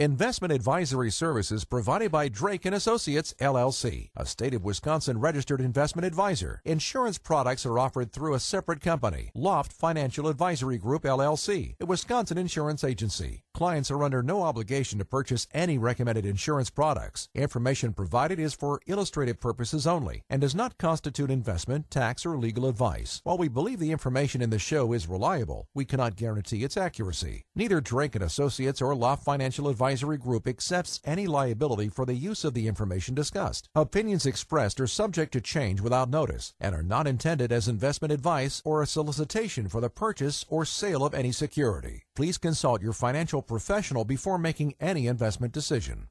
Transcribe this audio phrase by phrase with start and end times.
[0.00, 6.06] Investment advisory services provided by Drake and Associates LLC, a state of Wisconsin registered investment
[6.06, 6.62] advisor.
[6.64, 12.38] Insurance products are offered through a separate company, Loft Financial Advisory Group LLC, a Wisconsin
[12.38, 13.42] insurance agency.
[13.58, 17.28] Clients are under no obligation to purchase any recommended insurance products.
[17.34, 22.68] Information provided is for illustrative purposes only and does not constitute investment, tax, or legal
[22.68, 23.20] advice.
[23.24, 27.46] While we believe the information in the show is reliable, we cannot guarantee its accuracy.
[27.56, 32.44] Neither Drake and Associates or Loft Financial Advisory Group accepts any liability for the use
[32.44, 33.68] of the information discussed.
[33.74, 38.62] Opinions expressed are subject to change without notice and are not intended as investment advice
[38.64, 42.04] or a solicitation for the purchase or sale of any security.
[42.14, 46.08] Please consult your financial professional before making any investment decision.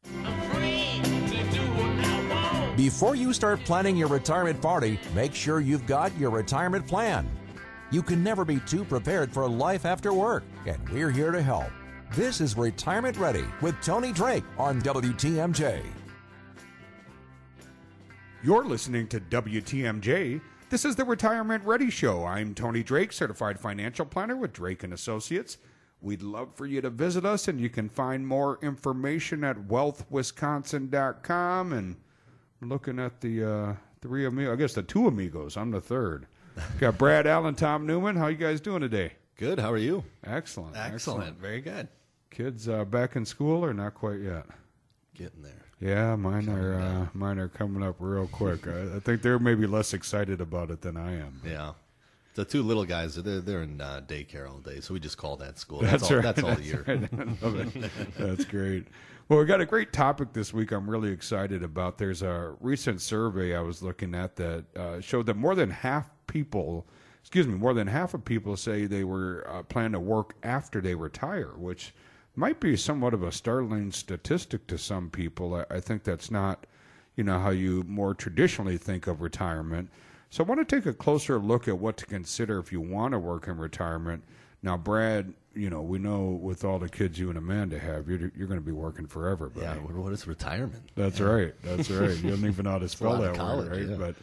[2.76, 7.30] Before you start planning your retirement party, make sure you've got your retirement plan.
[7.90, 11.72] You can never be too prepared for life after work, and we're here to help.
[12.16, 15.82] This is Retirement Ready with Tony Drake on WTMJ.
[18.44, 20.40] You're listening to WTMJ.
[20.70, 22.26] This is the Retirement Ready Show.
[22.26, 25.58] I'm Tony Drake, certified financial planner with Drake and Associates.
[26.02, 31.74] We'd love for you to visit us, and you can find more information at wealthwisconsin.com.
[31.74, 31.96] And
[32.62, 35.58] I'm looking at the uh, three amigos, I guess the two amigos.
[35.58, 36.28] I'm the third.
[36.80, 38.16] Got Brad Allen, Tom Newman.
[38.16, 39.14] How you guys doing today?
[39.38, 39.60] Good.
[39.60, 40.04] How are you?
[40.24, 40.76] Excellent.
[40.76, 41.40] Excellent.
[41.40, 41.88] Very good.
[42.30, 44.46] Kids uh, back in school or not quite yet?
[45.16, 45.54] Getting there.
[45.80, 48.68] Yeah, mine are uh, mine are coming up real quick.
[48.68, 51.40] I, I think they're maybe less excited about it than I am.
[51.46, 51.74] Yeah.
[52.38, 55.38] The two little guys, they're, they're in uh, daycare all day, so we just call
[55.38, 55.80] that school.
[55.80, 56.24] That's That's, all, right.
[56.24, 56.84] that's all That's year.
[56.88, 57.10] right.
[57.42, 57.92] I love it.
[58.16, 58.86] That's great.
[59.28, 60.72] Well, we got a great topic this week.
[60.72, 61.98] I'm really excited about.
[61.98, 66.12] There's a recent survey I was looking at that uh, showed that more than half
[66.28, 66.86] people,
[67.22, 70.80] excuse me, more than half of people say they were uh, planning to work after
[70.80, 71.92] they retire, which
[72.36, 75.56] might be somewhat of a startling statistic to some people.
[75.56, 76.68] I, I think that's not,
[77.16, 79.90] you know, how you more traditionally think of retirement.
[80.30, 83.14] So I want to take a closer look at what to consider if you want
[83.14, 84.24] to work in retirement.
[84.62, 88.32] Now, Brad, you know, we know with all the kids you and Amanda have, you're
[88.36, 89.50] you're going to be working forever.
[89.50, 89.66] Buddy.
[89.66, 89.76] Yeah.
[89.76, 90.84] What, is retirement?
[90.96, 91.54] That's right.
[91.64, 92.16] That's right.
[92.18, 93.90] You don't even know how to spell that college, word, right?
[93.90, 93.96] yeah.
[93.96, 94.16] But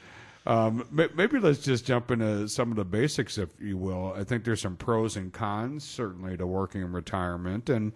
[0.47, 4.13] um, maybe let's just jump into some of the basics, if you will.
[4.15, 7.93] I think there's some pros and cons, certainly, to working in retirement, and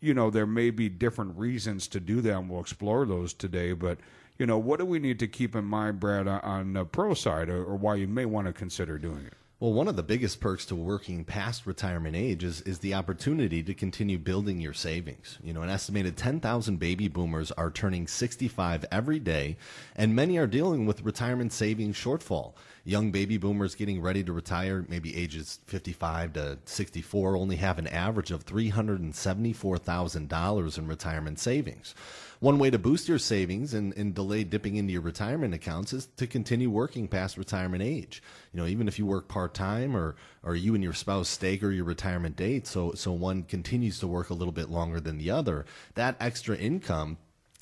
[0.00, 3.72] you know there may be different reasons to do that, and we'll explore those today.
[3.72, 3.98] But
[4.38, 7.48] you know, what do we need to keep in mind, Brad, on- the pro side,
[7.48, 9.34] or, or why you may want to consider doing it?
[9.60, 13.60] Well, one of the biggest perks to working past retirement age is, is the opportunity
[13.64, 15.36] to continue building your savings.
[15.42, 19.56] You know, an estimated 10,000 baby boomers are turning 65 every day,
[19.96, 22.52] and many are dealing with retirement savings shortfall.
[22.84, 27.88] Young baby boomers getting ready to retire, maybe ages 55 to 64, only have an
[27.88, 31.96] average of $374,000 in retirement savings.
[32.40, 36.06] One way to boost your savings and, and delay dipping into your retirement accounts is
[36.18, 38.22] to continue working past retirement age.
[38.52, 41.72] You know, even if you work part time or or you and your spouse stagger
[41.72, 45.30] your retirement date, so so one continues to work a little bit longer than the
[45.30, 47.18] other, that extra income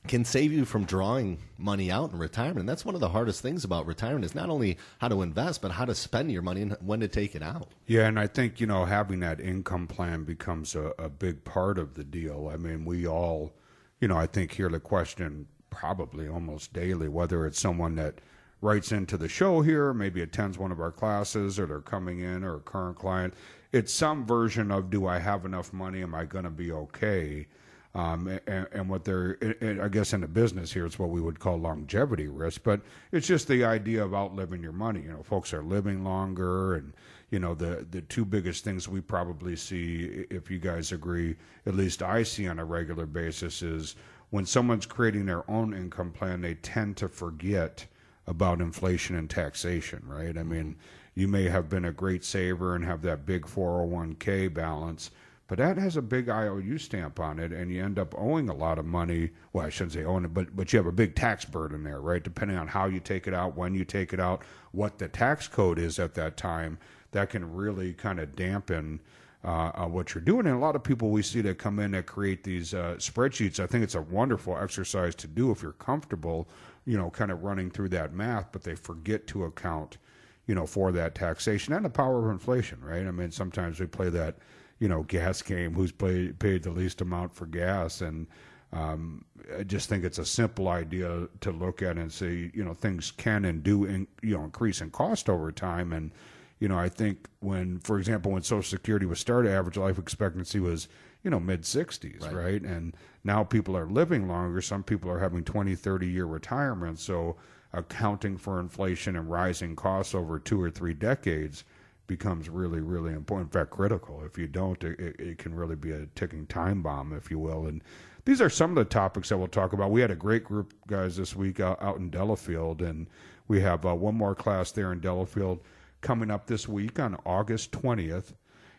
[0.07, 2.61] can save you from drawing money out in retirement.
[2.61, 5.63] And that's one of the hardest things about retirement is not only how to invest,
[5.63, 7.69] but how to spend your money and when to take it out.
[7.87, 11.79] Yeah, and I think you know having that income plan becomes a, a big part
[11.79, 12.51] of the deal.
[12.53, 13.53] I mean, we all,
[14.01, 18.21] you know, I think hear the question probably almost daily, whether it's someone that
[18.61, 22.43] writes into the show here, maybe attends one of our classes, or they're coming in,
[22.43, 23.35] or a current client.
[23.73, 26.03] It's some version of, "Do I have enough money?
[26.03, 27.47] Am I going to be okay?"
[27.95, 31.21] Um, and, and what they're, and I guess in the business here, it's what we
[31.21, 35.03] would call longevity risk, but it's just the idea of outliving your money.
[35.03, 36.93] You know, folks are living longer, and
[37.31, 41.75] you know the the two biggest things we probably see, if you guys agree, at
[41.75, 43.97] least I see on a regular basis, is
[44.31, 47.87] when someone's creating their own income plan, they tend to forget
[48.27, 50.37] about inflation and taxation, right?
[50.37, 51.21] I mean, mm-hmm.
[51.21, 55.11] you may have been a great saver and have that big 401k balance,
[55.49, 58.55] but that has a big IOU stamp on it, and you end up owing a
[58.55, 59.31] lot of money.
[59.53, 62.01] Well, I shouldn't say owing it, but but you have a big tax burden there,
[62.01, 62.23] right?
[62.23, 65.47] Depending on how you take it out, when you take it out, what the tax
[65.47, 66.79] code is at that time,
[67.13, 69.01] that can really kind of dampen
[69.45, 70.47] uh, uh, what you're doing.
[70.47, 73.61] And a lot of people we see that come in that create these uh, spreadsheets.
[73.61, 76.49] I think it's a wonderful exercise to do if you're comfortable,
[76.85, 79.99] you know, kind of running through that math, but they forget to account,
[80.47, 83.07] you know, for that taxation and the power of inflation, right?
[83.07, 84.37] I mean, sometimes we play that,
[84.81, 88.27] you know, gas game, who's paid paid the least amount for gas, and
[88.73, 89.25] um,
[89.59, 93.11] I just think it's a simple idea to look at and say, you know, things
[93.13, 96.11] can and do, in, you know, increase in cost over time, and
[96.59, 100.59] you know, I think when, for example, when Social Security was started, average life expectancy
[100.59, 100.89] was,
[101.23, 102.35] you know, mid 60s, right.
[102.35, 102.63] right?
[102.63, 104.63] And now people are living longer.
[104.63, 106.99] Some people are having 20, 30 year retirement.
[106.99, 107.37] So
[107.73, 111.65] accounting for inflation and rising costs over two or three decades
[112.07, 113.53] becomes really, really important.
[113.53, 114.23] In fact, critical.
[114.25, 117.67] If you don't, it, it can really be a ticking time bomb, if you will.
[117.67, 117.83] And
[118.25, 119.91] these are some of the topics that we'll talk about.
[119.91, 123.09] We had a great group, guys, this week out, out in Delafield, and
[123.49, 125.61] we have uh, one more class there in Delafield
[126.07, 128.35] coming up this week on August 20th.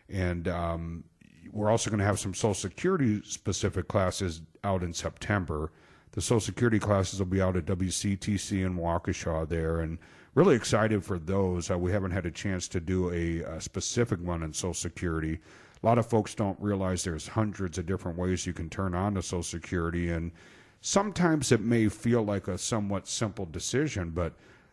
[0.08, 1.04] And um,
[1.52, 5.70] we're also going to have some Social Security specific classes out in September.
[6.12, 9.98] The Social Security classes will be out at WCTC in Waukesha there, and
[10.34, 11.70] really excited for those.
[11.70, 15.38] Uh, we haven't had a chance to do a, a, specific one on Social Security.
[15.82, 19.16] A lot of folks don't realize there's hundreds of different ways you can turn on
[19.16, 20.32] to Social Security, and
[20.80, 24.32] sometimes it may feel like a somewhat simple decision, but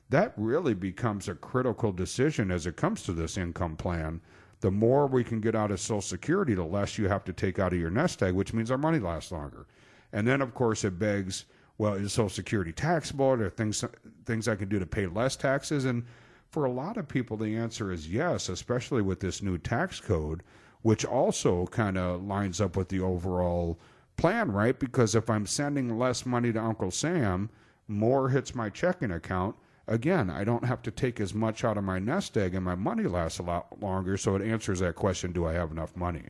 [0.10, 4.22] that really becomes a critical decision as it comes to this income plan
[4.62, 7.60] the more we can get out of Social Security, the less you have to take
[7.60, 9.68] out of your nest egg, which means our money lasts longer.
[10.14, 11.46] And then, of course, it begs,
[11.78, 13.28] well, is Social Security taxable?
[13.28, 13.84] Are there things
[14.26, 15.86] things I can do to pay less taxes?
[15.86, 16.04] And
[16.50, 20.42] for a lot of people, the answer is yes, especially with this new tax code,
[20.82, 23.80] which also kind of lines up with the overall
[24.18, 24.80] plan, right?
[24.80, 27.50] Because if I'm sending less money to Uncle Sam,
[27.88, 29.56] more hits my checking account
[29.88, 32.76] again, I don't have to take as much out of my nest egg and my
[32.76, 34.18] money lasts a lot longer.
[34.18, 36.24] So it answers that question do I have enough money?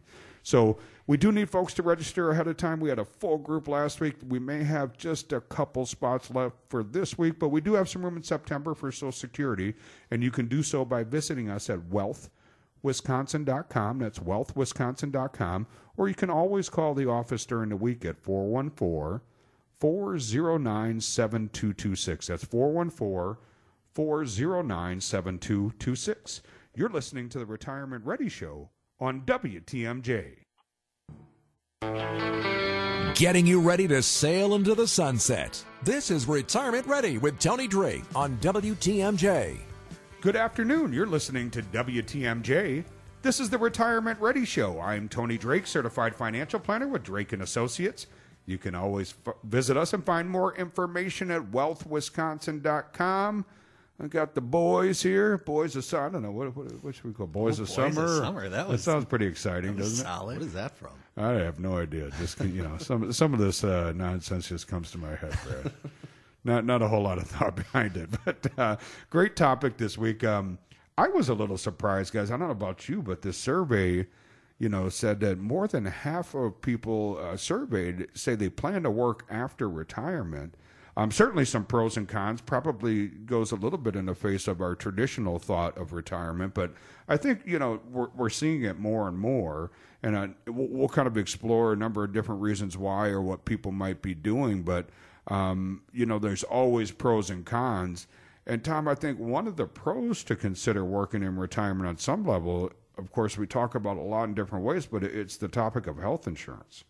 [0.44, 2.80] So we do need folks to register ahead of time.
[2.80, 4.18] We had a full group last week.
[4.28, 7.90] We may have just a couple spots left for this week, but we do have
[7.90, 9.74] some room in September for Social Security,
[10.12, 13.98] and you can do so by visiting us at wealthwisconsin.com.
[13.98, 15.66] That's wealthwisconsin.com.
[15.98, 19.22] Or you can always call the office during the week at 414
[19.80, 22.28] 409 7226.
[22.28, 23.38] That's 414
[23.94, 26.42] 409 7226.
[26.76, 28.70] You're listening to the Retirement Ready Show
[29.00, 30.34] on WTMJ.
[33.16, 35.64] Getting you ready to sail into the sunset.
[35.84, 39.58] This is Retirement Ready with Tony Drake on WTMJ.
[40.20, 40.92] Good afternoon.
[40.92, 42.84] You're listening to WTMJ.
[43.22, 44.82] This is the Retirement Ready Show.
[44.82, 48.08] I'm Tony Drake, certified financial planner with Drake and Associates.
[48.46, 53.46] You can always f- visit us and find more information at wealthwisconsin.com.
[53.98, 56.08] I got the boys here, boys of summer.
[56.08, 58.04] I don't know what what, what should we call boys, oh, of, boys summer?
[58.04, 58.50] of summer.
[58.50, 60.38] That was that sounds pretty exciting, doesn't solid.
[60.38, 60.92] What is that from?
[61.16, 62.12] I have no idea.
[62.20, 65.72] Just you know, some some of this uh, nonsense just comes to my head, Brad.
[66.44, 68.76] not not a whole lot of thought behind it, but uh,
[69.10, 70.26] great topic this week.
[70.26, 70.58] Um,
[70.98, 72.32] I was a little surprised, guys.
[72.32, 74.08] I don't know about you, but this survey
[74.58, 78.92] you know, said that more than half of people uh, surveyed say they plan to
[78.92, 80.56] work after retirement.
[80.98, 82.40] Um, certainly, some pros and cons.
[82.40, 86.74] Probably goes a little bit in the face of our traditional thought of retirement, but
[87.10, 89.72] I think you know we're we're seeing it more and more,
[90.02, 93.44] and uh, we'll, we'll, kind of explore a number of different reasons why or what
[93.44, 94.64] people might be doing.
[94.64, 94.88] But
[95.28, 98.08] um, you know, there's always pros and cons.
[98.48, 102.26] And Tom, I think one of the pros to consider working in retirement on some
[102.26, 105.88] level of course, we talk about a lot in different ways, but it's the topic
[105.88, 106.84] of health insurance.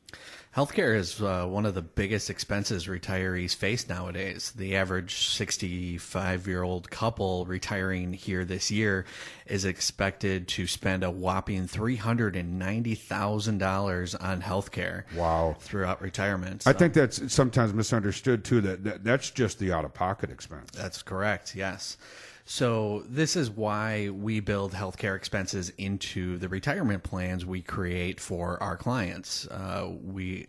[0.55, 4.53] Healthcare is uh, one of the biggest expenses retirees face nowadays.
[4.55, 9.03] The average 65 year old couple retiring here this year
[9.45, 15.03] is expected to spend a whopping $390,000 on healthcare.
[15.13, 15.57] Wow.
[15.59, 16.63] Throughout retirement.
[16.63, 16.69] So.
[16.69, 20.71] I think that's sometimes misunderstood too, that, that that's just the out of pocket expense.
[20.71, 21.97] That's correct, yes.
[22.45, 28.61] So this is why we build healthcare expenses into the retirement plans we create for
[28.61, 29.47] our clients.
[29.47, 30.47] Uh, we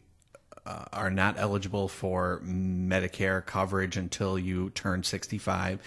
[0.67, 5.81] uh, are not eligible for Medicare coverage until you turn 65.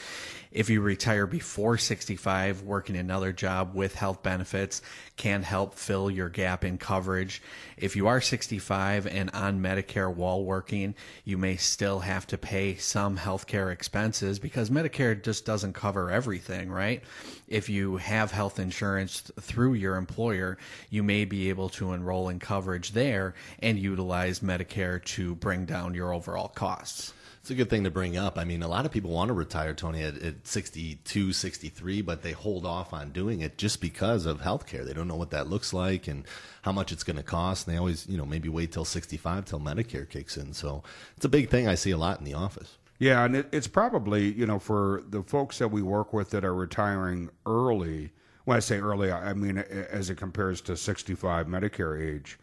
[0.51, 4.82] If you retire before 65, working another job with health benefits
[5.15, 7.44] can help fill your gap in coverage.
[7.77, 12.77] If you are 65 and on Medicare while working, you may still have to pay
[12.77, 17.03] some healthcare expenses because Medicare just doesn't cover everything, right?
[17.48, 20.58] If you have health insurance through your employer,
[20.89, 25.94] you may be able to enroll in coverage there and utilize Medicare to bring down
[25.94, 27.13] your overall costs.
[27.50, 28.38] It's a good thing to bring up.
[28.38, 32.22] I mean, a lot of people want to retire, Tony, at, at 62, 63, but
[32.22, 34.86] they hold off on doing it just because of healthcare.
[34.86, 36.25] They don't know what that looks like and
[36.62, 37.65] how much it's going to cost.
[37.65, 40.53] And they always, you know, maybe wait till 65 till Medicare kicks in.
[40.53, 40.84] So
[41.18, 42.77] it's a big thing I see a lot in the office.
[43.00, 46.46] Yeah, and it, it's probably, you know, for the folks that we work with that
[46.46, 48.12] are retiring early,
[48.46, 52.38] when I say early, I mean as it compares to 65 Medicare age,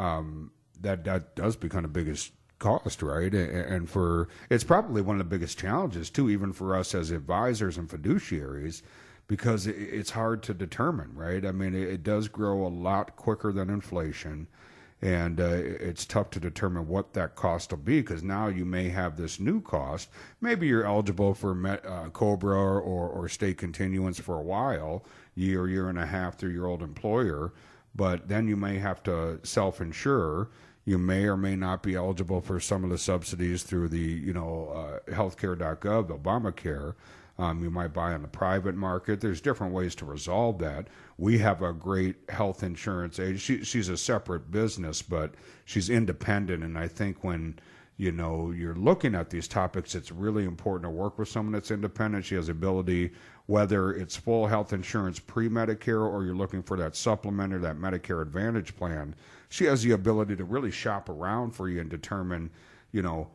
[0.00, 0.50] um,
[0.80, 3.32] that, that does become the biggest cost, right?
[3.34, 7.78] And for it's probably one of the biggest challenges too, even for us as advisors
[7.78, 8.82] and fiduciaries,
[9.26, 11.44] because it's hard to determine, right?
[11.44, 14.48] I mean, it does grow a lot quicker than inflation,
[15.02, 18.88] and uh, it's tough to determine what that cost will be because now you may
[18.88, 20.08] have this new cost.
[20.40, 25.88] Maybe you're eligible for uh, COBRA or, or state continuance for a while, year, year
[25.88, 27.52] and a half through your old employer,
[27.94, 30.48] but then you may have to self insure.
[30.88, 34.32] You may or may not be eligible for some of the subsidies through the, you
[34.32, 36.94] know, uh, healthcare.gov, Obamacare.
[37.38, 39.20] Um, you might buy on the private market.
[39.20, 40.88] There's different ways to resolve that.
[41.18, 43.40] We have a great health insurance agent.
[43.40, 45.34] She, she's a separate business, but
[45.66, 46.64] she's independent.
[46.64, 47.58] And I think when
[47.98, 51.70] you know you're looking at these topics, it's really important to work with someone that's
[51.70, 52.24] independent.
[52.24, 53.10] She has ability,
[53.44, 58.22] whether it's full health insurance pre-Medicare or you're looking for that supplement or that Medicare
[58.22, 59.14] Advantage plan.
[59.48, 62.50] She has the ability to really shop around for you and determine,
[62.92, 63.28] you know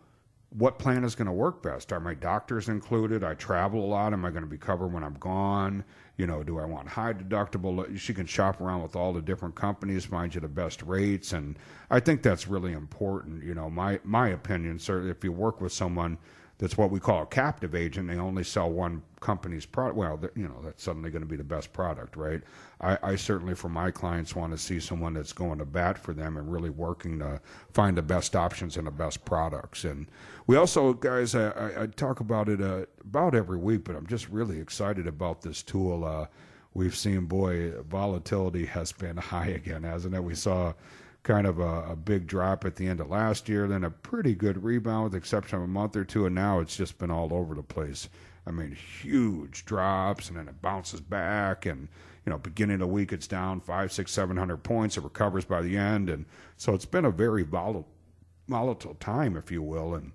[0.57, 1.91] what plan is going to work best?
[1.91, 3.23] Are my doctors included?
[3.23, 4.13] I travel a lot.
[4.13, 5.83] Am I going to be covered when I'm gone?
[6.17, 7.97] You know, do I want high deductible?
[7.97, 11.57] She can shop around with all the different companies, find you the best rates, and
[11.89, 13.43] I think that's really important.
[13.43, 16.19] You know, my my opinion, sir, if you work with someone
[16.63, 18.07] that's what we call a captive agent.
[18.07, 19.97] They only sell one company's product.
[19.97, 22.41] Well, you know, that's suddenly going to be the best product, right?
[22.79, 26.13] I, I, certainly, for my clients, want to see someone that's going to bat for
[26.13, 27.41] them and really working to
[27.73, 29.83] find the best options and the best products.
[29.83, 30.07] And
[30.47, 34.29] we also, guys, I, I talk about it uh, about every week, but I'm just
[34.29, 36.05] really excited about this tool.
[36.05, 36.27] Uh,
[36.73, 40.23] we've seen, boy, volatility has been high again, hasn't it?
[40.23, 40.71] We saw
[41.23, 44.35] kind of a, a, big drop at the end of last year, then a pretty
[44.35, 47.09] good rebound with the exception of a month or two, and now it's just been
[47.09, 48.09] all over the place.
[48.45, 51.87] I mean, huge drops, and then it bounces back, and
[52.25, 54.97] you know, beginning of the week it's down five, six, seven hundred points.
[54.97, 56.25] It recovers by the end, and
[56.57, 57.87] so it's been a very volatile,
[58.49, 60.11] volatile time, if you will, and.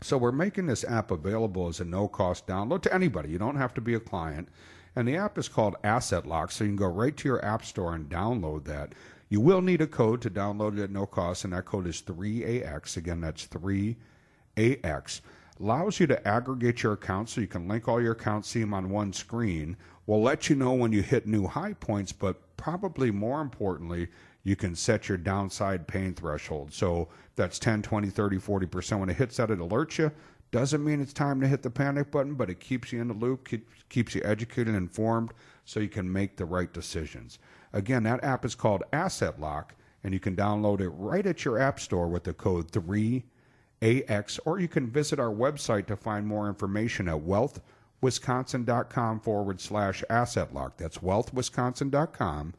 [0.00, 3.30] So we're making this app available as a no-cost download to anybody.
[3.30, 4.48] You don't have to be a client.
[4.94, 7.64] And the app is called Asset Lock, so you can go right to your app
[7.64, 8.94] store and download that.
[9.28, 12.00] You will need a code to download it at no cost, and that code is
[12.02, 12.96] 3AX.
[12.96, 15.20] Again, that's 3AX.
[15.60, 18.72] Allows you to aggregate your accounts so you can link all your accounts, see them
[18.72, 19.76] on one screen.
[20.06, 24.08] Will let you know when you hit new high points, but probably more importantly,
[24.44, 26.72] you can set your downside pain threshold.
[26.72, 29.00] So that's 10, 20, 30, 40%.
[29.00, 30.10] When it hits that, it alerts you.
[30.50, 33.14] Doesn't mean it's time to hit the panic button, but it keeps you in the
[33.14, 33.48] loop,
[33.90, 35.32] keeps you educated and informed
[35.66, 37.38] so you can make the right decisions.
[37.72, 41.58] Again, that app is called Asset Lock, and you can download it right at your
[41.58, 46.48] app store with the code 3AX, or you can visit our website to find more
[46.48, 50.76] information at wealthwisconsin.com forward slash asset lock.
[50.76, 52.54] That's wealthwisconsin.com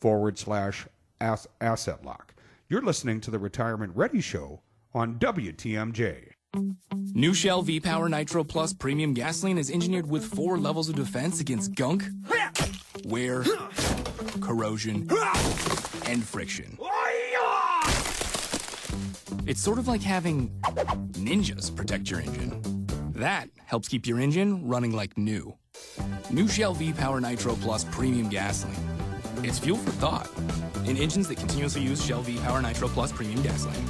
[0.00, 0.86] forward slash
[1.20, 2.34] asset lock.
[2.68, 4.60] You're listening to the Retirement Ready Show
[4.94, 6.28] on WTMJ.
[7.14, 11.40] New Shell V Power Nitro Plus Premium Gasoline is engineered with four levels of defense
[11.40, 12.04] against gunk,
[13.04, 13.44] wear,
[14.40, 15.08] corrosion,
[16.06, 16.78] and friction.
[19.46, 20.50] It's sort of like having
[21.12, 22.86] ninjas protect your engine.
[23.12, 25.56] That helps keep your engine running like new.
[26.30, 28.76] New Shell V Power Nitro Plus Premium Gasoline.
[29.42, 30.28] It's fuel for thought
[30.86, 33.86] in engines that continuously use Shell V Power Nitro Plus Premium Gasoline.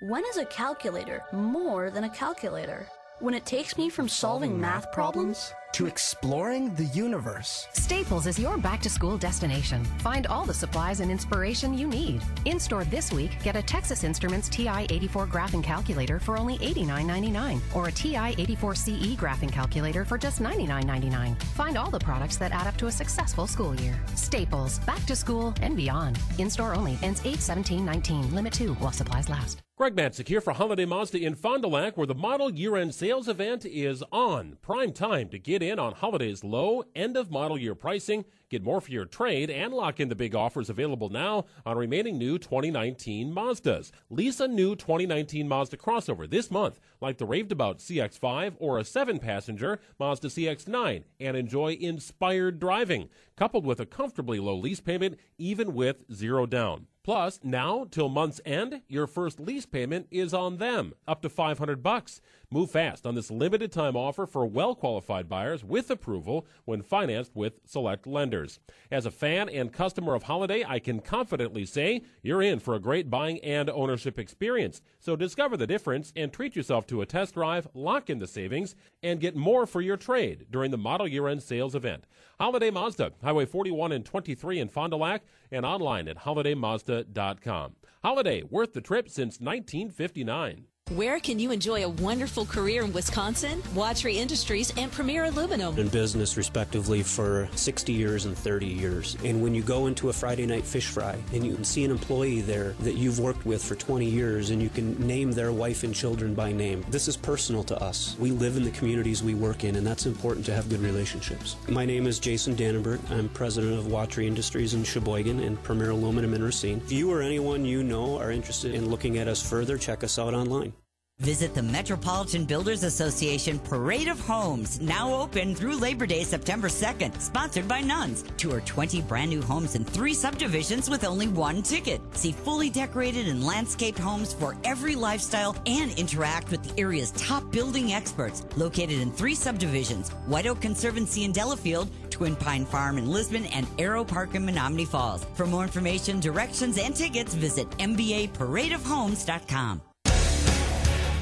[0.00, 2.86] When is a calculator more than a calculator?
[3.20, 7.66] When it takes me from solving math problems to exploring the universe.
[7.72, 9.84] Staples is your back to school destination.
[9.98, 12.22] Find all the supplies and inspiration you need.
[12.44, 17.60] In store this week, get a Texas Instruments TI 84 graphing calculator for only $89.99
[17.74, 21.42] or a TI 84 CE graphing calculator for just $99.99.
[21.42, 23.98] Find all the products that add up to a successful school year.
[24.14, 26.20] Staples, back to school and beyond.
[26.38, 29.62] In store only, ends 8 17 19, limit 2 while supplies last.
[29.78, 32.92] Greg Matzek here for Holiday Mazda in Fond du Lac, where the model year end
[32.92, 34.58] sales event is on.
[34.60, 38.24] Prime time to get in on holidays low end of model year pricing.
[38.48, 42.18] Get more for your trade and lock in the big offers available now on remaining
[42.18, 43.92] new 2019 Mazdas.
[44.10, 48.84] Lease a new 2019 Mazda crossover this month, like the raved about CX5 or a
[48.84, 55.20] 7 passenger Mazda CX9, and enjoy inspired driving, coupled with a comfortably low lease payment,
[55.38, 56.88] even with zero down.
[57.08, 61.82] Plus, now till month's end, your first lease payment is on them, up to 500
[61.82, 62.20] bucks.
[62.50, 67.36] Move fast on this limited time offer for well qualified buyers with approval when financed
[67.36, 68.58] with select lenders.
[68.90, 72.80] As a fan and customer of Holiday, I can confidently say you're in for a
[72.80, 74.80] great buying and ownership experience.
[74.98, 78.74] So discover the difference and treat yourself to a test drive, lock in the savings,
[79.02, 82.06] and get more for your trade during the model year end sales event.
[82.40, 87.74] Holiday Mazda, Highway 41 and 23 in Fond du Lac, and online at holidaymazda.com.
[88.02, 90.64] Holiday, worth the trip since 1959.
[90.90, 93.62] Where can you enjoy a wonderful career in Wisconsin?
[93.74, 95.78] Watry Industries and Premier Aluminum.
[95.78, 99.14] In business, respectively, for 60 years and 30 years.
[99.22, 101.90] And when you go into a Friday night fish fry and you can see an
[101.90, 105.84] employee there that you've worked with for 20 years and you can name their wife
[105.84, 108.16] and children by name, this is personal to us.
[108.18, 111.56] We live in the communities we work in, and that's important to have good relationships.
[111.68, 112.98] My name is Jason Dannenberg.
[113.10, 116.80] I'm president of Watry Industries in Sheboygan and Premier Aluminum in Racine.
[116.82, 120.18] If you or anyone you know are interested in looking at us further, check us
[120.18, 120.72] out online.
[121.20, 127.20] Visit the Metropolitan Builders Association Parade of Homes, now open through Labor Day, September 2nd,
[127.20, 128.22] sponsored by Nuns.
[128.36, 132.00] Tour 20 brand new homes in three subdivisions with only one ticket.
[132.16, 137.50] See fully decorated and landscaped homes for every lifestyle and interact with the area's top
[137.50, 138.44] building experts.
[138.56, 143.66] Located in three subdivisions White Oak Conservancy in Delafield, Twin Pine Farm in Lisbon, and
[143.80, 145.26] Arrow Park in Menomonee Falls.
[145.34, 149.82] For more information, directions, and tickets, visit MBAParadeofHomes.com.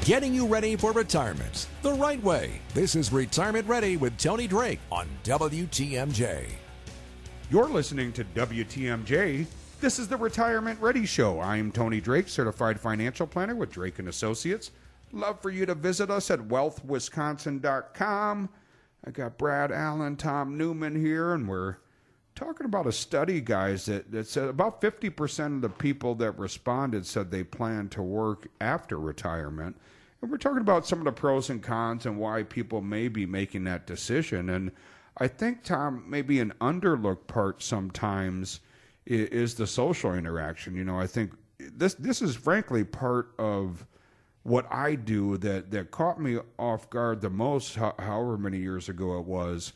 [0.07, 2.61] Getting you ready for retirement the right way.
[2.73, 6.45] This is Retirement Ready with Tony Drake on WTMJ.
[7.51, 9.45] You're listening to WTMJ.
[9.81, 11.41] This is the Retirement Ready Show.
[11.41, 14.71] I'm Tony Drake, certified financial planner with Drake and Associates.
[15.11, 18.49] Love for you to visit us at wealthwisconsin.com.
[19.05, 21.75] I got Brad Allen, Tom Newman here, and we're
[22.33, 27.05] talking about a study, guys, that, that said about 50% of the people that responded
[27.05, 29.75] said they plan to work after retirement.
[30.21, 33.25] And we're talking about some of the pros and cons and why people may be
[33.25, 34.49] making that decision.
[34.49, 34.71] And
[35.17, 38.61] I think, Tom, maybe an underlooked part sometimes
[39.05, 40.75] is, is the social interaction.
[40.75, 43.85] You know, I think this this is frankly part of
[44.43, 47.75] what I do that that caught me off guard the most.
[47.75, 49.73] However many years ago it was.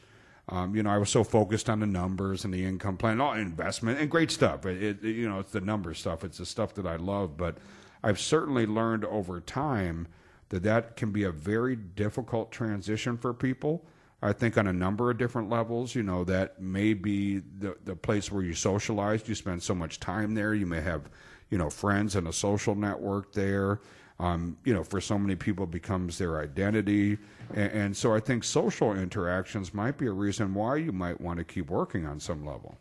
[0.50, 3.34] Um, you know, I was so focused on the numbers and the income plan, all
[3.34, 4.66] investment and great stuff.
[4.66, 6.26] It, it, you know, it's the number stuff.
[6.26, 7.38] It's the stuff that I love.
[7.38, 7.58] But
[8.04, 10.08] I've certainly learned over time
[10.52, 13.86] that that can be a very difficult transition for people.
[14.22, 17.96] I think on a number of different levels, you know, that may be the the
[17.96, 19.28] place where you socialize.
[19.28, 20.54] You spend so much time there.
[20.54, 21.10] You may have,
[21.50, 23.80] you know, friends and a social network there.
[24.20, 27.18] Um, you know, for so many people, becomes their identity,
[27.56, 31.40] and, and so I think social interactions might be a reason why you might want
[31.40, 32.78] to keep working on some level.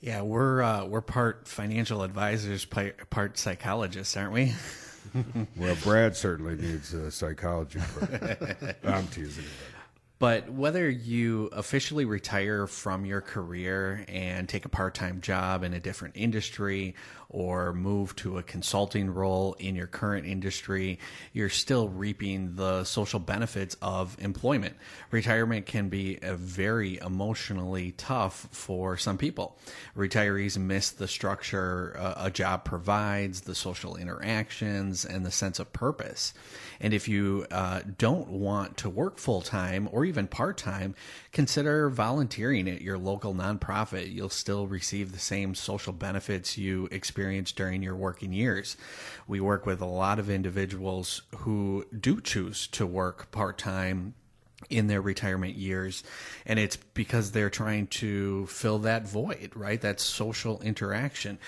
[0.00, 4.52] Yeah, we're uh, we're part financial advisors, part psychologists, aren't we?
[5.56, 7.80] well, Brad certainly needs a psychology.
[8.84, 9.44] I'm teasing.
[10.24, 15.74] But whether you officially retire from your career and take a part time job in
[15.74, 16.94] a different industry
[17.28, 20.98] or move to a consulting role in your current industry,
[21.34, 24.76] you're still reaping the social benefits of employment.
[25.10, 29.58] Retirement can be a very emotionally tough for some people.
[29.96, 36.32] Retirees miss the structure a job provides, the social interactions, and the sense of purpose.
[36.80, 40.94] And if you uh, don't want to work full time or even part time,
[41.32, 44.12] consider volunteering at your local nonprofit.
[44.12, 48.76] You'll still receive the same social benefits you experienced during your working years.
[49.26, 54.14] We work with a lot of individuals who do choose to work part time
[54.70, 56.02] in their retirement years
[56.46, 59.80] and it's because they're trying to fill that void right?
[59.80, 61.38] That social interaction.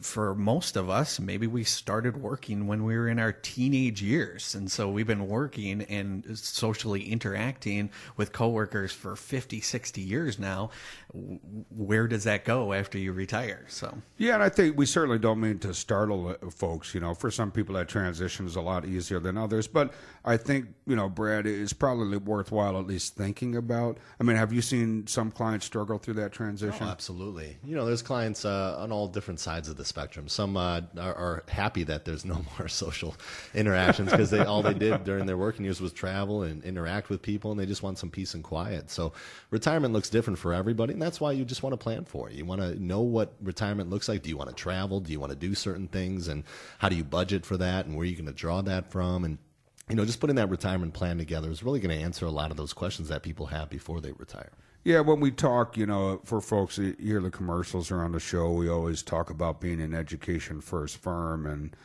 [0.00, 4.54] For most of us maybe we started working when we were in our teenage years
[4.54, 10.70] and so we've been working and socially interacting with coworkers for 50 60 years now
[11.12, 13.64] where does that go after you retire?
[13.68, 13.98] So.
[14.18, 17.14] Yeah and i think we certainly don't mean to startle folks you know.
[17.14, 19.66] For some people that transition is a lot easier than others.
[19.66, 19.92] But
[20.24, 24.52] i think you know brad is probably worthwhile at least thinking about i mean have
[24.52, 26.86] you seen some clients struggle through that transition?
[26.86, 27.56] Oh, absolutely.
[27.64, 30.28] You know there's clients uh, on all different sides of the spectrum.
[30.28, 33.14] Some uh, are, are, happy that there's no more social
[33.54, 37.22] interactions because they all they did during their working years was travel and interact with
[37.22, 38.90] people and they just want some peace and quiet.
[38.90, 39.12] So
[39.50, 42.34] retirement looks different for everybody that's why you just want to plan for it.
[42.34, 44.22] You want to know what retirement looks like.
[44.22, 45.00] Do you want to travel?
[45.00, 46.28] Do you want to do certain things?
[46.28, 46.44] And
[46.78, 47.86] how do you budget for that?
[47.86, 49.24] And where are you going to draw that from?
[49.24, 49.38] And
[49.88, 52.50] you know, just putting that retirement plan together is really going to answer a lot
[52.50, 54.52] of those questions that people have before they retire.
[54.84, 58.20] Yeah, when we talk, you know, for folks that hear the commercials are on the
[58.20, 61.76] show, we always talk about being an education first firm, and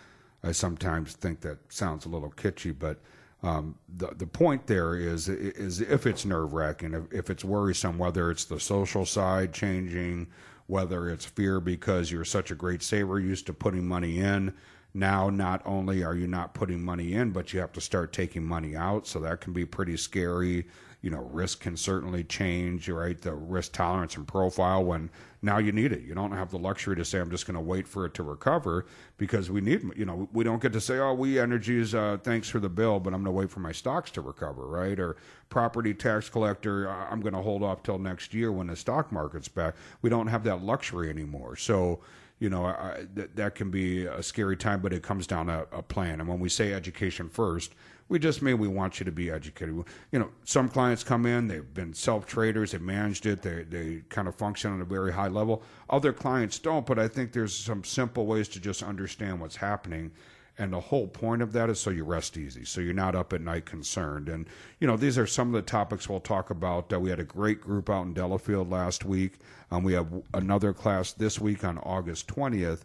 [0.43, 2.99] I sometimes think that sounds a little kitschy, but
[3.43, 7.97] um, the the point there is is if it's nerve wracking, if, if it's worrisome,
[7.97, 10.27] whether it's the social side changing,
[10.65, 14.53] whether it's fear because you're such a great saver, used to putting money in.
[14.97, 18.43] Now, not only are you not putting money in, but you have to start taking
[18.43, 19.05] money out.
[19.05, 20.65] So that can be pretty scary.
[21.01, 23.21] you know, risk can certainly change, right?
[23.21, 25.09] The risk tolerance and profile when
[25.43, 26.01] now you need it.
[26.01, 28.23] You don't have the luxury to say, I'm just going to wait for it to
[28.23, 32.17] recover because we need, you know, we don't get to say, oh, We Energies, uh,
[32.23, 34.99] thanks for the bill, but I'm going to wait for my stocks to recover, right?
[34.99, 35.17] Or
[35.49, 39.47] property tax collector, I'm going to hold off till next year when the stock market's
[39.47, 39.75] back.
[40.01, 41.55] We don't have that luxury anymore.
[41.55, 41.99] So,
[42.39, 45.67] you know, I, th- that can be a scary time, but it comes down to
[45.71, 46.19] a plan.
[46.19, 47.73] And when we say education first,
[48.09, 49.75] we just mean we want you to be educated.
[50.11, 54.03] You know, some clients come in, they've been self traders, they managed it, they, they
[54.09, 55.63] kind of function on a very high level.
[55.89, 60.11] Other clients don't, but I think there's some simple ways to just understand what's happening.
[60.59, 63.31] And the whole point of that is so you rest easy, so you're not up
[63.31, 64.27] at night concerned.
[64.27, 64.47] And,
[64.79, 66.91] you know, these are some of the topics we'll talk about.
[66.91, 69.33] Uh, we had a great group out in Delafield last week.
[69.69, 72.81] Um, we have another class this week on August 20th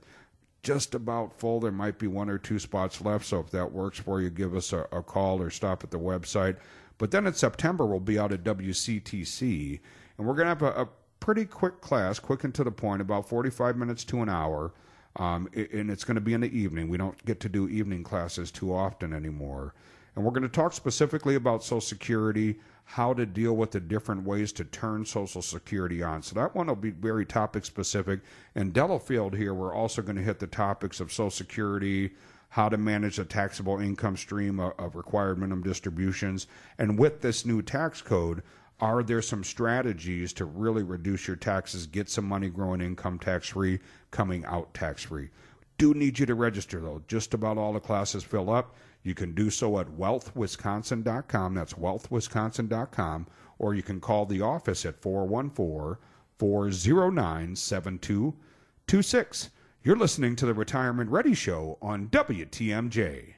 [0.63, 1.61] just about full.
[1.61, 3.27] There might be one or two spots left.
[3.27, 5.99] So if that works for you, give us a, a call or stop at the
[5.99, 6.57] website.
[6.99, 9.81] But then in September, we'll be out at WCTC,
[10.19, 13.01] and we're going to have a, a, pretty quick class, quick and to the point,
[13.01, 14.73] about 45 minutes to an hour.
[15.17, 16.89] Um, and it's going to be in the evening.
[16.89, 19.75] We don't get to do evening classes too often anymore.
[20.15, 24.25] And we're going to talk specifically about Social Security, how to deal with the different
[24.25, 26.23] ways to turn Social Security on.
[26.23, 28.21] So that one will be very topic specific.
[28.55, 32.13] And Delafield here, we're also going to hit the topics of Social Security,
[32.51, 36.47] how to manage a taxable income stream of, of required minimum distributions.
[36.79, 38.43] And with this new tax code,
[38.83, 43.49] are there some strategies to really reduce your taxes, get some money growing income tax
[43.51, 43.79] free,
[44.11, 45.31] coming out tax free?
[45.79, 47.01] Do need you to register though.
[47.07, 48.75] Just about all the classes fill up.
[49.05, 51.55] You can do so at wealthwisconsin.com.
[51.55, 53.27] That's wealthwisconsin.com.
[53.59, 56.03] Or you can call the office at 414
[56.39, 59.51] 409 7226.
[59.85, 63.35] You're listening to the Retirement Ready Show on WTMJ.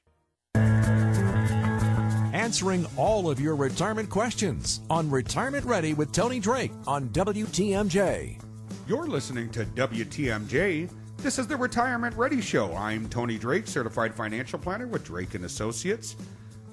[2.44, 8.38] Answering all of your retirement questions on Retirement Ready with Tony Drake on WTMJ.
[8.87, 10.90] You're listening to WTMJ
[11.24, 12.74] this is the Retirement Ready Show.
[12.74, 16.16] I'm Tony Drake, certified financial planner with Drake and Associates.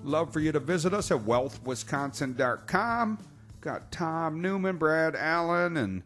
[0.04, 3.18] Love for you to visit us at wealthwisconsin.com.
[3.62, 6.04] Got Tom Newman, Brad Allen, and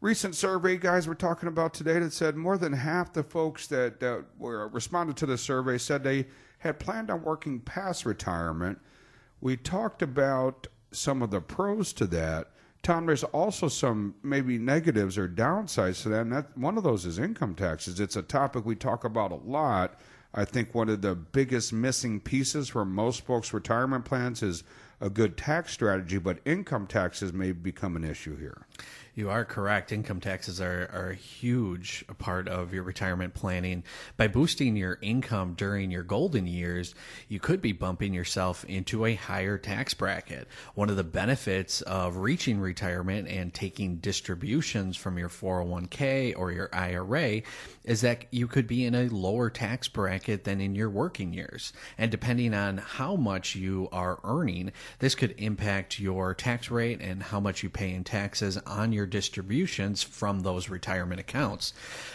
[0.00, 3.98] recent survey guys we're talking about today that said more than half the folks that,
[3.98, 6.28] that were responded to the survey said they
[6.58, 8.78] had planned on working past retirement.
[9.40, 12.48] We talked about some of the pros to that
[12.82, 17.04] Tom, there's also some maybe negatives or downsides to that, and that one of those
[17.04, 18.00] is income taxes.
[18.00, 19.98] It's a topic we talk about a lot.
[20.34, 24.62] I think one of the biggest missing pieces for most folks' retirement plans is
[25.00, 28.66] a good tax strategy, but income taxes may become an issue here.
[29.18, 29.90] You are correct.
[29.90, 33.82] Income taxes are, are a huge part of your retirement planning.
[34.16, 36.94] By boosting your income during your golden years,
[37.26, 40.46] you could be bumping yourself into a higher tax bracket.
[40.76, 46.72] One of the benefits of reaching retirement and taking distributions from your 401k or your
[46.72, 47.42] IRA
[47.82, 51.72] is that you could be in a lower tax bracket than in your working years.
[51.96, 57.20] And depending on how much you are earning, this could impact your tax rate and
[57.20, 61.72] how much you pay in taxes on your distributions from those retirement accounts.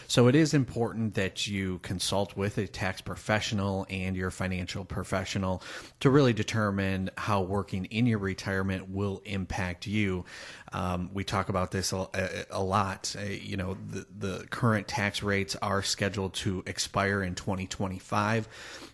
[0.08, 5.63] So it is important that you consult with a tax professional and your financial professional
[5.99, 10.23] to really determine how working in your retirement will impact you.
[10.71, 13.15] Um, we talk about this a, a, lot.
[13.19, 18.47] Uh, you know, the, the current tax rates are scheduled to expire in 2025.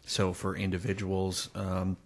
[0.05, 1.97] So for individuals, um,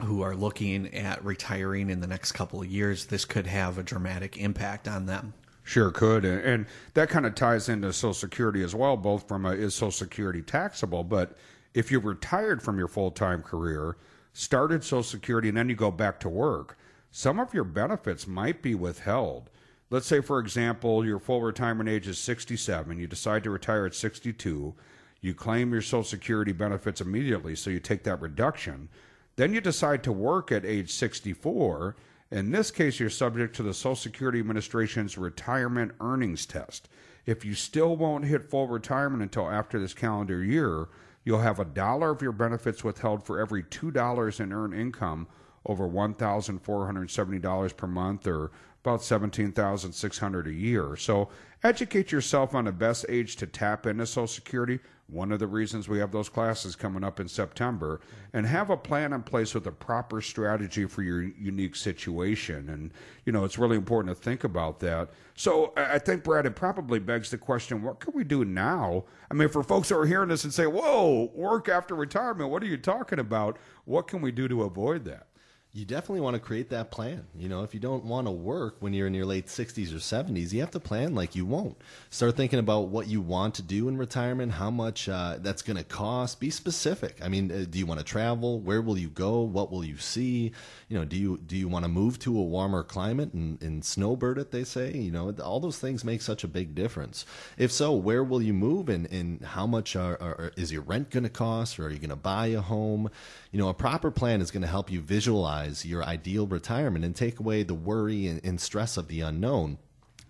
[0.00, 3.82] who are looking at retiring in the next couple of years, this could have a
[3.82, 5.34] dramatic impact on them.
[5.72, 8.94] Sure could, and, that kind of ties into Social Security as well.
[8.94, 11.34] Both from a, is Social Security taxable, but
[11.72, 13.96] if you're retired from your full time career,
[14.34, 16.76] started Social Security, and then you go back to work,
[17.10, 19.48] some of your benefits might be withheld.
[19.88, 22.98] Let's say, for example, your full retirement age is 67.
[22.98, 24.74] You decide to retire at 62.
[25.22, 28.90] You claim your Social Security benefits immediately, so you take that reduction.
[29.36, 31.96] Then you decide to work at age 64
[32.32, 36.88] in this case, you're subject to the Social Security Administration's retirement earnings test.
[37.26, 40.88] If you still won't hit full retirement until after this calendar year,
[41.24, 45.28] you'll have a dollar of your benefits withheld for every $2 in earned income
[45.66, 48.50] over $1,470 per month or
[48.82, 50.96] about 17,600 a year.
[50.96, 51.28] So
[51.62, 54.80] educate yourself on the best age to tap into Social Security
[55.12, 58.00] one of the reasons we have those classes coming up in September,
[58.32, 62.70] and have a plan in place with a proper strategy for your unique situation.
[62.70, 62.92] And,
[63.26, 65.10] you know, it's really important to think about that.
[65.34, 69.04] So I think, Brad, it probably begs the question what can we do now?
[69.30, 72.62] I mean, for folks who are hearing this and say, whoa, work after retirement, what
[72.62, 73.58] are you talking about?
[73.84, 75.26] What can we do to avoid that?
[75.74, 77.24] You definitely want to create that plan.
[77.34, 80.00] You know, if you don't want to work when you're in your late 60s or
[80.00, 81.80] 70s, you have to plan like you won't.
[82.10, 85.78] Start thinking about what you want to do in retirement, how much uh, that's going
[85.78, 86.40] to cost.
[86.40, 87.16] Be specific.
[87.24, 88.60] I mean, uh, do you want to travel?
[88.60, 89.40] Where will you go?
[89.40, 90.52] What will you see?
[90.90, 93.82] You know, do you do you want to move to a warmer climate and, and
[93.82, 94.50] snowbird it?
[94.50, 94.92] They say.
[94.92, 97.24] You know, all those things make such a big difference.
[97.56, 101.08] If so, where will you move, and, and how much are, are, is your rent
[101.08, 103.08] going to cost, or are you going to buy a home?
[103.52, 107.14] You know, a proper plan is going to help you visualize your ideal retirement and
[107.14, 109.78] take away the worry and, stress of the unknown.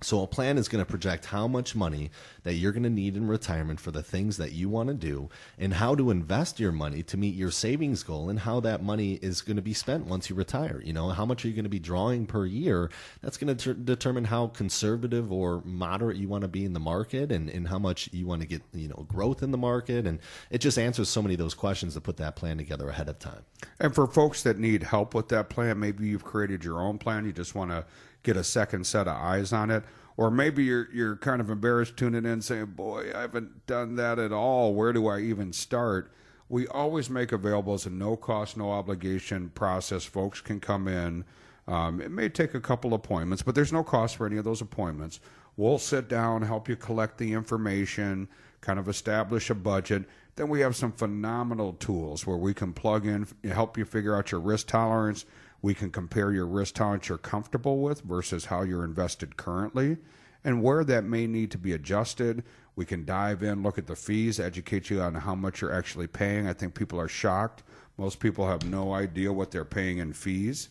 [0.02, 2.10] So, a plan is going to project how much money
[2.42, 5.28] that you're going to need in retirement for the things that you want to do
[5.58, 9.14] and how to invest your money to meet your savings goal and how that money
[9.22, 10.82] is going to be spent once you retire.
[10.84, 12.90] You know, how much are you going to be drawing per year?
[13.20, 16.80] That's going to ter- determine how conservative or moderate you want to be in the
[16.80, 20.06] market and, and how much you want to get, you know, growth in the market.
[20.06, 20.18] And
[20.50, 23.18] it just answers so many of those questions to put that plan together ahead of
[23.18, 23.44] time.
[23.78, 27.24] And for folks that need help with that plan, maybe you've created your own plan,
[27.24, 27.84] you just want to
[28.22, 29.84] get a second set of eyes on it.
[30.16, 34.18] Or maybe you're you're kind of embarrassed tuning in saying, "Boy, I haven't done that
[34.18, 34.74] at all.
[34.74, 36.12] Where do I even start?"
[36.48, 40.04] We always make available as a no cost, no obligation process.
[40.04, 41.24] Folks can come in.
[41.66, 44.60] Um, it may take a couple appointments, but there's no cost for any of those
[44.60, 45.18] appointments.
[45.56, 48.28] We'll sit down, help you collect the information,
[48.60, 50.04] kind of establish a budget.
[50.36, 54.30] Then we have some phenomenal tools where we can plug in, help you figure out
[54.30, 55.24] your risk tolerance
[55.62, 59.96] we can compare your risk tolerance you're comfortable with versus how you're invested currently
[60.44, 62.42] and where that may need to be adjusted.
[62.74, 66.08] We can dive in, look at the fees, educate you on how much you're actually
[66.08, 66.48] paying.
[66.48, 67.62] I think people are shocked.
[67.96, 70.68] Most people have no idea what they're paying in fees.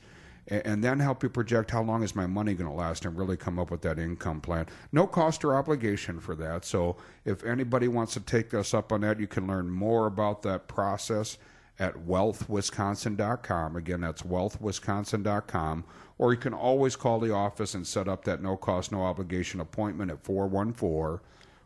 [0.47, 3.37] And then help you project how long is my money going to last and really
[3.37, 4.65] come up with that income plan.
[4.91, 6.65] No cost or obligation for that.
[6.65, 10.41] So if anybody wants to take us up on that, you can learn more about
[10.41, 11.37] that process
[11.81, 13.75] at wealthwisconsin.com.
[13.75, 15.83] Again, that's wealthwisconsin.com.
[16.17, 19.59] Or you can always call the office and set up that no cost, no obligation
[19.59, 21.19] appointment at 414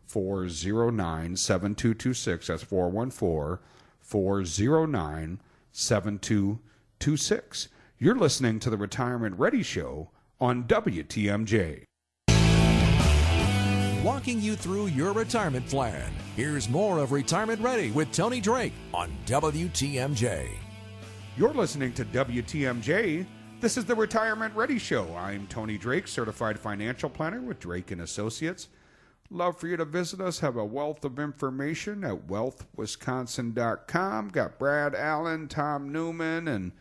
[0.08, 2.47] 409 7226.
[2.47, 3.60] That's 414
[3.99, 7.67] 409 7226.
[7.97, 11.84] You're listening to the Retirement Ready Show on WTMJ
[14.06, 16.12] walking you through your retirement plan.
[16.36, 20.50] Here's more of Retirement Ready with Tony Drake on WTMJ.
[21.38, 23.26] You're listening to WTMJ.
[23.62, 25.15] This is the Retirement Ready Show.
[25.15, 28.67] I'm Tony Drake, certified financial planner with Drake and Associates.
[29.30, 30.41] Love for you to visit us.
[30.41, 34.28] Have a wealth of information at wealthwisconsin.com.
[34.28, 36.74] Got Brad Allen, Tom Newman, and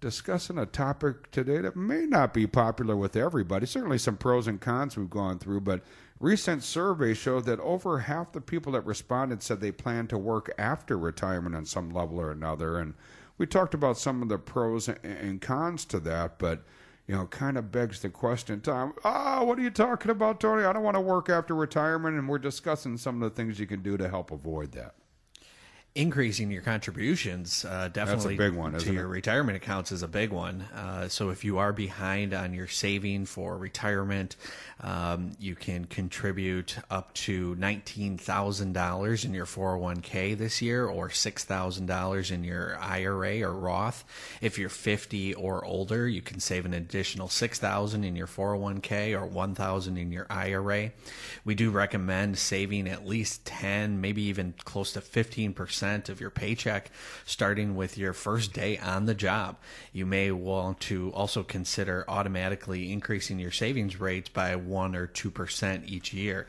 [0.00, 3.66] discussing a topic today that may not be popular with everybody.
[3.66, 5.82] Certainly some pros and cons we've gone through, but
[6.24, 10.50] Recent surveys showed that over half the people that responded said they plan to work
[10.56, 12.78] after retirement on some level or another.
[12.78, 12.94] And
[13.36, 16.64] we talked about some of the pros and cons to that, but
[17.06, 20.40] you know, kind of begs the question, Tom, ah, oh, what are you talking about,
[20.40, 20.64] Tony?
[20.64, 22.16] I don't want to work after retirement.
[22.16, 24.94] And we're discussing some of the things you can do to help avoid that
[25.94, 29.08] increasing your contributions uh, definitely big one, to your it?
[29.08, 30.62] retirement accounts is a big one.
[30.74, 34.34] Uh, so if you are behind on your saving for retirement,
[34.80, 41.10] um, you can contribute up to nineteen thousand dollars in your 401k this year, or
[41.10, 44.04] six thousand dollars in your IRA or Roth.
[44.40, 49.16] If you're fifty or older, you can save an additional six thousand in your 401k
[49.16, 50.90] or one thousand in your IRA.
[51.44, 55.52] We do recommend saving at least ten, maybe even close to fifteen
[55.84, 56.90] percent of your paycheck
[57.26, 59.56] starting with your first day on the job.
[59.92, 65.86] You may want to also consider automatically increasing your savings rates by 1 or 2%
[65.86, 66.46] each year.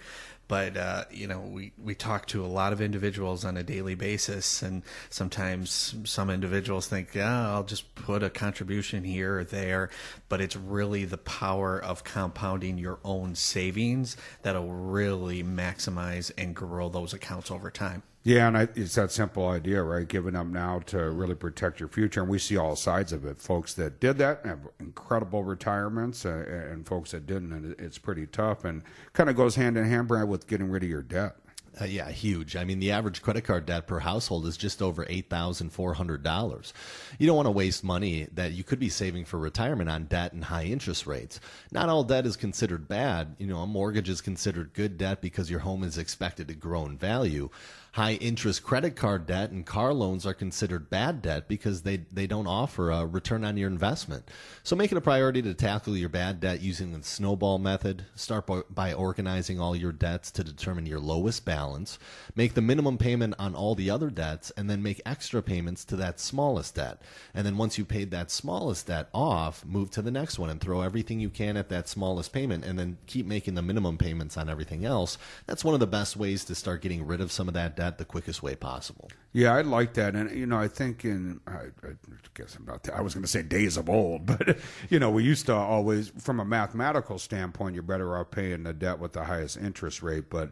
[0.48, 3.96] But uh, you know we, we talk to a lot of individuals on a daily
[3.96, 9.90] basis and sometimes some individuals think yeah i'll just put a contribution here or there.
[10.30, 16.90] But it's really the power of compounding your own savings that'll really maximize and grow
[16.90, 20.08] those accounts over time yeah, and I, it's that simple idea, right?
[20.08, 23.38] Giving up now to really protect your future, and we see all sides of it.
[23.38, 28.26] Folks that did that have incredible retirements, uh, and folks that didn't, and it's pretty
[28.26, 28.66] tough.
[28.66, 28.82] And
[29.14, 31.36] kind of goes hand in hand, Brad, with getting rid of your debt.
[31.80, 32.56] Uh, yeah, huge.
[32.56, 36.74] I mean, the average credit card debt per household is just over $8,400.
[37.20, 40.32] You don't want to waste money that you could be saving for retirement on debt
[40.32, 41.40] and high interest rates.
[41.72, 43.36] Not all debt is considered bad.
[43.40, 46.86] You know, a mortgage is considered good debt because your home is expected to grow
[46.86, 47.50] in value.
[47.96, 52.28] High interest credit card debt and car loans are considered bad debt because they, they
[52.28, 54.30] don't offer a return on your investment.
[54.64, 58.04] So make it a priority to tackle your bad debt using the snowball method.
[58.14, 61.98] Start by, organizing all your debts to determine your lowest balance.
[62.36, 65.96] Make the minimum payment on all the other debts and then make extra payments to
[65.96, 67.02] that smallest debt.
[67.34, 70.60] And then once you paid that smallest debt off, move to the next one and
[70.60, 74.36] throw everything you can at that smallest payment and then keep making the minimum payments
[74.36, 75.18] on everything else.
[75.48, 77.85] That's one of the best ways to start getting rid of some of that debt
[77.98, 79.10] the quickest way possible.
[79.34, 81.94] Yeah, I like that, and you know, I think in I, I
[82.34, 84.58] guess about I was going to say days of old, but
[84.90, 88.74] you know, we used to always, from a mathematical standpoint, you're better off paying the
[88.74, 90.52] debt with the highest interest rate, but.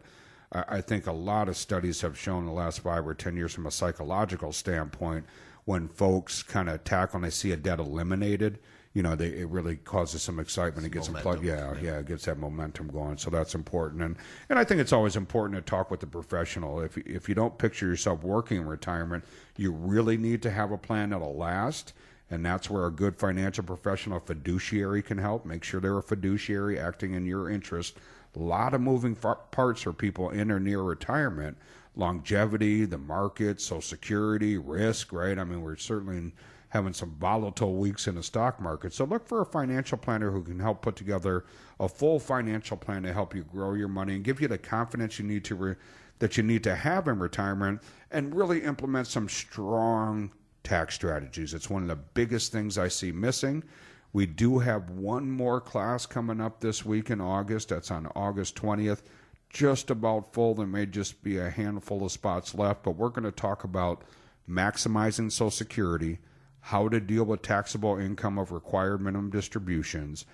[0.56, 3.66] I think a lot of studies have shown the last five or ten years from
[3.66, 5.26] a psychological standpoint,
[5.64, 8.60] when folks kind of tackle and they see a debt eliminated,
[8.94, 10.86] you know, they, it really causes some excitement.
[10.86, 11.44] It gets them plugged.
[11.44, 13.18] Yeah, yeah, it gets that momentum going.
[13.18, 14.02] So that's important.
[14.02, 14.16] And
[14.48, 16.80] and I think it's always important to talk with the professional.
[16.80, 19.24] If if you don't picture yourself working in retirement,
[19.56, 21.92] you really need to have a plan that'll last.
[22.30, 25.44] And that's where a good financial professional, fiduciary, can help.
[25.44, 27.98] Make sure they're a fiduciary acting in your interest.
[28.34, 31.56] A lot of moving parts for people in or near retirement
[31.96, 35.38] longevity, the market, social security, risk, right?
[35.38, 36.32] I mean, we're certainly
[36.74, 38.92] having some volatile weeks in the stock market.
[38.92, 41.44] So look for a financial planner who can help put together
[41.78, 45.20] a full financial plan to help you grow your money and give you the confidence
[45.20, 45.76] you need to re-
[46.18, 50.32] that you need to have in retirement and really implement some strong
[50.64, 51.54] tax strategies.
[51.54, 53.62] It's one of the biggest things I see missing.
[54.12, 57.68] We do have one more class coming up this week in August.
[57.68, 59.02] That's on August 20th.
[59.48, 60.56] Just about full.
[60.56, 64.02] There may just be a handful of spots left, but we're going to talk about
[64.48, 66.18] maximizing Social Security
[66.68, 70.24] how to deal with taxable income of required minimum distributions,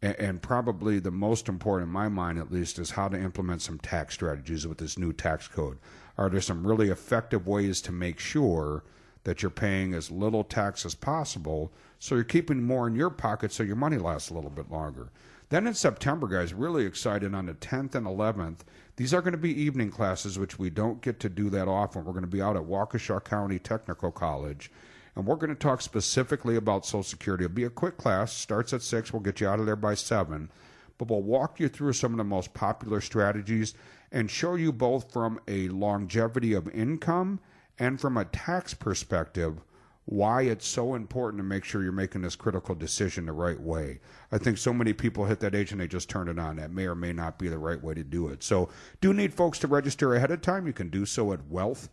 [0.00, 3.60] and, and, probably the most important, in my mind at least, is how to implement
[3.60, 5.76] some tax strategies with this new tax code.
[6.16, 8.82] Are there some really effective ways to make sure
[9.24, 13.52] that you're paying as little tax as possible so you're keeping more in your pocket
[13.52, 15.10] so your money lasts a little bit longer?
[15.50, 18.60] Then in September, guys, really excited on the 10th and 11th.
[18.96, 22.06] These are going to be evening classes, which we don't get to do that often.
[22.06, 24.70] We're going to be out at Waukesha County Technical College
[25.16, 27.44] and we're going to talk specifically about Social Security.
[27.44, 29.94] It'll be a quick class, starts at 6, we'll get you out of there by
[29.94, 30.50] 7,
[30.98, 33.74] but we'll walk you through some of the most popular strategies
[34.10, 37.40] and show you both from a longevity of income
[37.78, 39.60] and from a tax perspective
[40.06, 44.00] why it's so important to make sure you're making this critical decision the right way.
[44.30, 46.56] I think so many people hit that age and they just turn it on.
[46.56, 48.42] That may or may not be the right way to do it.
[48.42, 48.68] So,
[49.00, 50.66] do need folks to register ahead of time.
[50.66, 51.88] You can do so at wealth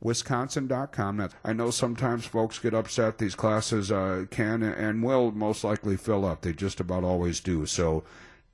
[0.00, 1.28] wisconsin.com.
[1.44, 3.18] I know sometimes folks get upset.
[3.18, 6.42] These classes uh, can and will most likely fill up.
[6.42, 7.66] They just about always do.
[7.66, 8.04] So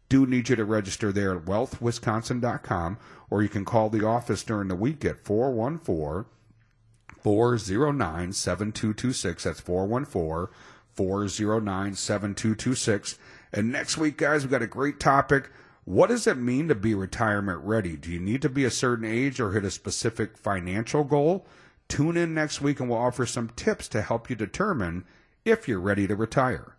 [0.09, 2.99] do need you to register there at wealthwisconsin.com
[3.31, 6.31] or you can call the office during the week at 414
[7.21, 9.45] 409 7226.
[9.45, 10.55] That's 414
[10.95, 13.19] 409 7226.
[13.53, 15.51] And next week, guys, we've got a great topic.
[15.85, 17.95] What does it mean to be retirement ready?
[17.97, 21.47] Do you need to be a certain age or hit a specific financial goal?
[21.89, 25.05] Tune in next week and we'll offer some tips to help you determine
[25.45, 26.77] if you're ready to retire.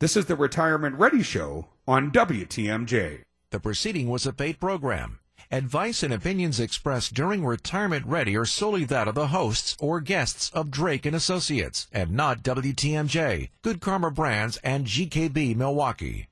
[0.00, 3.22] This is the Retirement Ready Show on WTMJ.
[3.50, 5.20] The proceeding was a paid program.
[5.50, 10.50] Advice and opinions expressed during Retirement Ready are solely that of the hosts or guests
[10.50, 16.28] of Drake and Associates and not WTMJ, Good Karma Brands, and GKB Milwaukee.